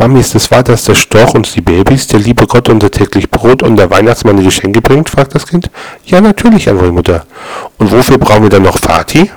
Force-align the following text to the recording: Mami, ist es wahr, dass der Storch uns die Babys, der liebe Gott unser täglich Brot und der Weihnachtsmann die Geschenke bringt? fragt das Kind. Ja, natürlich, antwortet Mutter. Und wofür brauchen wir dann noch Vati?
Mami, 0.00 0.20
ist 0.20 0.34
es 0.34 0.50
wahr, 0.50 0.62
dass 0.62 0.84
der 0.84 0.94
Storch 0.94 1.34
uns 1.34 1.52
die 1.52 1.60
Babys, 1.60 2.06
der 2.06 2.20
liebe 2.20 2.46
Gott 2.46 2.70
unser 2.70 2.90
täglich 2.90 3.30
Brot 3.30 3.62
und 3.62 3.76
der 3.76 3.90
Weihnachtsmann 3.90 4.38
die 4.38 4.44
Geschenke 4.44 4.80
bringt? 4.80 5.10
fragt 5.10 5.34
das 5.34 5.46
Kind. 5.46 5.70
Ja, 6.06 6.22
natürlich, 6.22 6.70
antwortet 6.70 6.94
Mutter. 6.94 7.26
Und 7.76 7.92
wofür 7.92 8.16
brauchen 8.16 8.44
wir 8.44 8.48
dann 8.48 8.62
noch 8.62 8.78
Vati? 8.78 9.30